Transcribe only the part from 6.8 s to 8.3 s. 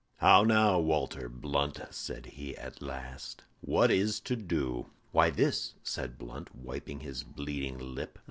his bleeding lip.